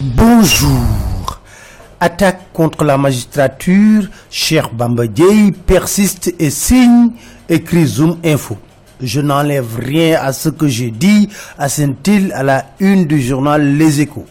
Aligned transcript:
Bonjour. 0.00 1.40
Attaque 1.98 2.52
contre 2.52 2.84
la 2.84 2.96
magistrature, 2.96 4.04
Cher 4.30 4.70
Bambadjei 4.70 5.50
persiste 5.66 6.32
et 6.38 6.50
signe, 6.50 7.10
écrit 7.48 7.84
Zoom 7.84 8.16
Info. 8.24 8.56
Je 9.00 9.20
n'enlève 9.20 9.76
rien 9.76 10.20
à 10.22 10.32
ce 10.32 10.50
que 10.50 10.68
j'ai 10.68 10.92
dit, 10.92 11.28
assène-t-il 11.58 12.32
à 12.32 12.44
la 12.44 12.66
une 12.78 13.06
du 13.06 13.20
journal 13.20 13.76
Les 13.76 14.00
Échos. 14.00 14.26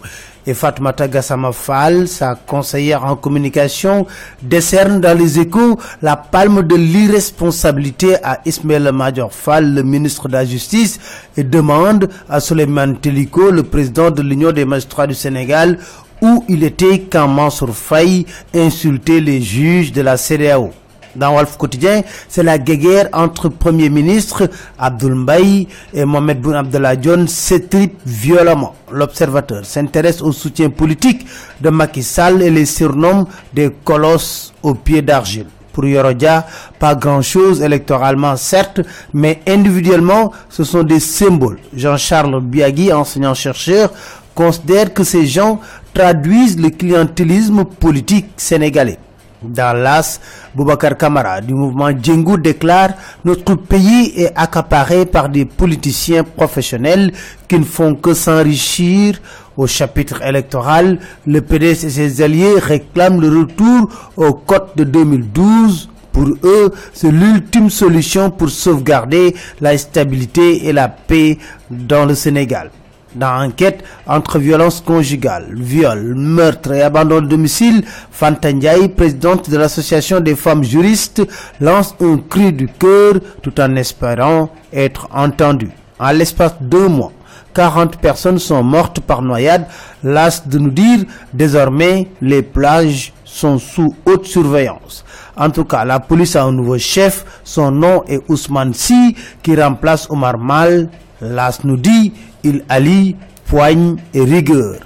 Et 0.49 0.53
Fatmata 0.53 1.09
Gassama 1.09 1.51
Fall, 1.51 2.07
sa 2.07 2.35
conseillère 2.35 3.03
en 3.03 3.17
communication, 3.17 4.07
décerne 4.41 5.01
dans 5.01 5.15
les 5.17 5.39
échos 5.39 5.77
la 6.01 6.15
palme 6.15 6.63
de 6.63 6.73
l'irresponsabilité 6.75 8.15
à 8.23 8.39
Ismaël 8.45 8.89
Major 8.93 9.33
Fall, 9.33 9.73
le 9.73 9.83
ministre 9.83 10.29
de 10.29 10.33
la 10.33 10.45
Justice, 10.45 10.99
et 11.35 11.43
demande 11.43 12.07
à 12.29 12.39
Soleiman 12.39 12.95
Teliko, 12.95 13.51
le 13.51 13.63
président 13.63 14.09
de 14.09 14.21
l'Union 14.21 14.53
des 14.53 14.63
magistrats 14.63 15.05
du 15.05 15.15
Sénégal, 15.15 15.79
où 16.21 16.45
il 16.47 16.63
était 16.63 17.01
quand 17.11 17.27
Mansour 17.27 17.75
Faye 17.75 18.25
insultait 18.55 19.19
les 19.19 19.41
juges 19.41 19.91
de 19.91 20.01
la 20.01 20.15
CDAO. 20.15 20.71
Dans 21.15 21.33
Wolf 21.33 21.57
Quotidien, 21.57 22.01
c'est 22.27 22.43
la 22.43 22.57
guerre 22.57 23.09
entre 23.13 23.49
Premier 23.49 23.89
ministre 23.89 24.49
Abdoul 24.77 25.15
Mbaye 25.15 25.67
et 25.93 26.05
Mohamed 26.05 26.41
Boun 26.41 26.55
Abdallah 26.55 26.99
John 27.01 27.27
s'étripe 27.27 27.97
violemment. 28.05 28.75
L'observateur 28.91 29.65
s'intéresse 29.65 30.21
au 30.21 30.31
soutien 30.31 30.69
politique 30.69 31.25
de 31.61 31.69
Macky 31.69 32.03
Sall 32.03 32.41
et 32.41 32.49
les 32.51 32.65
surnomme 32.65 33.25
des 33.53 33.71
colosses 33.83 34.53
aux 34.63 34.73
pieds 34.75 35.01
d'argile. 35.01 35.47
Pour 35.73 35.85
Yorodia, 35.85 36.47
pas 36.79 36.95
grand-chose 36.95 37.61
électoralement 37.61 38.35
certes, 38.35 38.81
mais 39.13 39.41
individuellement, 39.47 40.31
ce 40.49 40.63
sont 40.63 40.81
des 40.83 40.99
symboles. 40.99 41.59
Jean-Charles 41.75 42.41
Biagui, 42.41 42.91
enseignant-chercheur, 42.91 43.91
considère 44.33 44.91
que 44.93 45.03
ces 45.03 45.27
gens 45.27 45.59
traduisent 45.93 46.59
le 46.59 46.69
clientélisme 46.69 47.63
politique 47.63 48.27
sénégalais. 48.37 48.97
Dans 49.43 49.77
l'AS, 49.77 50.19
Boubacar 50.55 50.97
Kamara 50.97 51.41
du 51.41 51.53
mouvement 51.53 51.89
Djengou 51.91 52.37
déclare 52.37 52.89
Notre 53.23 53.53
pays 53.53 54.13
est 54.17 54.31
accaparé 54.35 55.05
par 55.05 55.29
des 55.29 55.45
politiciens 55.45 56.23
professionnels 56.23 57.11
qui 57.47 57.59
ne 57.59 57.63
font 57.63 57.93
que 57.93 58.13
s'enrichir. 58.15 59.19
Au 59.55 59.67
chapitre 59.67 60.21
électoral, 60.23 60.99
le 61.25 61.41
PDS 61.41 61.85
et 61.85 61.89
ses 61.89 62.21
alliés 62.21 62.55
réclament 62.59 63.21
le 63.21 63.39
retour 63.39 63.89
au 64.15 64.33
code 64.33 64.69
de 64.75 64.83
2012 64.83 65.89
pour 66.11 66.29
eux, 66.43 66.71
c'est 66.93 67.11
l'ultime 67.11 67.69
solution 67.69 68.31
pour 68.31 68.49
sauvegarder 68.49 69.35
la 69.61 69.77
stabilité 69.77 70.65
et 70.67 70.73
la 70.73 70.87
paix 70.89 71.37
dans 71.69 72.05
le 72.05 72.15
Sénégal 72.15 72.71
dans 73.17 73.33
l'enquête 73.41 73.83
entre 74.05 74.39
violence 74.39 74.81
conjugale, 74.81 75.47
viol, 75.53 76.15
meurtre 76.15 76.71
et 76.73 76.81
abandon 76.81 77.21
de 77.21 77.27
domicile, 77.27 77.83
Fanta 78.11 78.49
présidente 78.95 79.49
de 79.49 79.57
l'association 79.57 80.19
des 80.19 80.35
femmes 80.35 80.63
juristes, 80.63 81.21
lance 81.59 81.95
un 82.01 82.17
cri 82.17 82.53
du 82.53 82.67
cœur 82.67 83.15
tout 83.41 83.59
en 83.59 83.75
espérant 83.75 84.49
être 84.73 85.07
entendue. 85.13 85.71
En 85.99 86.11
l'espace 86.11 86.53
de 86.61 86.67
deux 86.67 86.87
mois, 86.87 87.11
40 87.53 87.97
personnes 87.97 88.37
sont 88.37 88.61
mortes 88.61 88.99
par 88.99 89.23
noyade. 89.23 89.65
Las 90.03 90.47
de 90.47 90.59
nous 90.59 90.69
dire, 90.69 90.99
désormais, 91.33 92.07
les 92.21 92.43
plages 92.43 93.13
sont 93.25 93.57
sous 93.57 93.95
haute 94.05 94.27
surveillance. 94.27 95.03
En 95.35 95.49
tout 95.49 95.65
cas, 95.65 95.83
la 95.83 95.99
police 95.99 96.35
a 96.35 96.43
un 96.43 96.51
nouveau 96.51 96.77
chef. 96.77 97.25
Son 97.43 97.71
nom 97.71 98.03
est 98.07 98.21
Ousmane 98.27 98.75
Si, 98.75 99.15
qui 99.41 99.59
remplace 99.59 100.07
Omar 100.11 100.37
Mal. 100.37 100.89
Las 101.19 101.63
nous 101.63 101.77
dit, 101.77 102.13
il 102.47 102.63
allie 102.69 103.15
poigne 103.45 103.95
et 104.13 104.21
rigueur. 104.23 104.79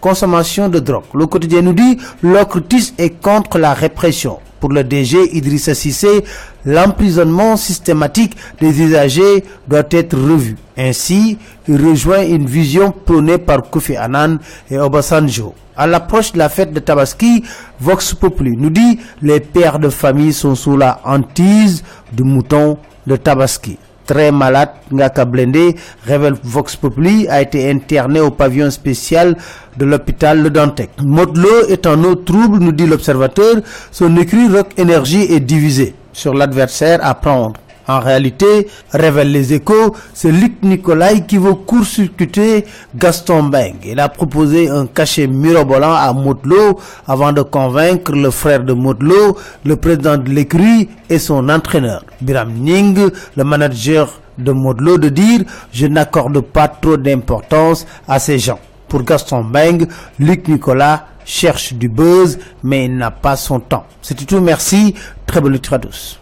Consommation 0.00 0.68
de 0.68 0.78
drogue. 0.78 1.04
Le 1.14 1.26
quotidien 1.26 1.62
nous 1.62 1.72
dit 1.72 1.98
l'occultisme 2.22 2.94
est 2.98 3.20
contre 3.20 3.58
la 3.58 3.74
répression. 3.74 4.38
Pour 4.60 4.70
le 4.72 4.82
DG 4.82 5.36
Idrissa 5.36 5.74
Sissé, 5.74 6.24
l'emprisonnement 6.64 7.56
systématique 7.56 8.36
des 8.60 8.80
usagers 8.80 9.44
doit 9.68 9.84
être 9.90 10.16
revu. 10.16 10.56
Ainsi, 10.76 11.38
il 11.68 11.84
rejoint 11.84 12.22
une 12.24 12.46
vision 12.46 12.90
prônée 12.92 13.38
par 13.38 13.62
Kofi 13.70 13.96
Annan 13.96 14.38
et 14.70 14.78
Obasanjo. 14.78 15.54
À 15.76 15.86
l'approche 15.86 16.32
de 16.32 16.38
la 16.38 16.48
fête 16.48 16.72
de 16.72 16.80
Tabaski, 16.80 17.44
Vox 17.78 18.14
Populi 18.14 18.56
nous 18.56 18.70
dit 18.70 18.98
les 19.22 19.38
pères 19.38 19.78
de 19.78 19.90
famille 19.90 20.32
sont 20.32 20.56
sous 20.56 20.76
la 20.76 21.00
hantise 21.04 21.84
du 22.12 22.24
mouton 22.24 22.78
de 23.06 23.14
Tabaski 23.14 23.78
très 24.08 24.32
malade, 24.32 24.70
Ngaka 24.90 25.24
Blendé, 25.26 25.76
révèle 26.04 26.34
Vox 26.42 26.74
Populi, 26.74 27.28
a 27.28 27.42
été 27.42 27.70
interné 27.70 28.20
au 28.20 28.30
pavillon 28.30 28.70
spécial 28.70 29.36
de 29.76 29.84
l'hôpital 29.84 30.42
Le 30.42 30.50
Dantec. 30.50 30.90
Modelo 31.04 31.68
est 31.68 31.86
en 31.86 32.02
eau 32.02 32.14
trouble, 32.16 32.58
nous 32.58 32.72
dit 32.72 32.86
l'observateur, 32.86 33.56
son 33.92 34.16
écrit 34.16 34.48
Rock 34.48 34.70
Énergie 34.78 35.26
est 35.32 35.40
divisé 35.40 35.94
sur 36.12 36.32
l'adversaire 36.34 36.98
à 37.02 37.14
prendre. 37.14 37.52
En 37.88 38.00
réalité, 38.00 38.68
révèle 38.92 39.32
les 39.32 39.54
échos, 39.54 39.96
c'est 40.12 40.30
Luc 40.30 40.62
Nicolai 40.62 41.24
qui 41.26 41.38
veut 41.38 41.54
court-circuiter 41.54 42.66
Gaston 42.94 43.44
Beng. 43.44 43.76
Il 43.82 43.98
a 43.98 44.10
proposé 44.10 44.68
un 44.68 44.86
cachet 44.86 45.26
mirobolant 45.26 45.94
à 45.94 46.12
Modelo 46.12 46.78
avant 47.06 47.32
de 47.32 47.40
convaincre 47.40 48.12
le 48.12 48.30
frère 48.30 48.62
de 48.62 48.74
Modelo, 48.74 49.38
le 49.64 49.76
président 49.76 50.18
de 50.18 50.28
l'écurie 50.28 50.90
et 51.08 51.18
son 51.18 51.48
entraîneur. 51.48 52.04
Biram 52.20 52.52
Ning, 52.52 53.08
le 53.34 53.44
manager 53.44 54.20
de 54.36 54.52
Modelo, 54.52 54.98
de 54.98 55.08
dire 55.08 55.40
«Je 55.72 55.86
n'accorde 55.86 56.40
pas 56.42 56.68
trop 56.68 56.98
d'importance 56.98 57.86
à 58.06 58.18
ces 58.18 58.38
gens». 58.38 58.60
Pour 58.88 59.02
Gaston 59.02 59.44
Beng, 59.44 59.86
Luc 60.18 60.46
Nicolas 60.48 61.06
cherche 61.24 61.72
du 61.72 61.88
buzz, 61.88 62.38
mais 62.62 62.84
il 62.84 62.96
n'a 62.98 63.10
pas 63.10 63.36
son 63.36 63.60
temps. 63.60 63.86
C'est 64.02 64.26
tout, 64.26 64.40
merci. 64.42 64.94
Très 65.26 65.40
bonne 65.40 65.52
lecture 65.52 65.80
tous. 65.80 66.18